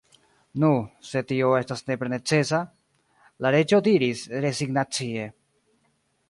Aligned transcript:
«Nu, 0.61 0.69
se 1.09 1.21
tio 1.31 1.49
estas 1.57 1.83
nepre 1.89 2.09
necesa," 2.13 2.61
la 3.47 3.53
Reĝo 3.57 3.81
diris 3.89 4.25
rezignacie. 4.47 5.29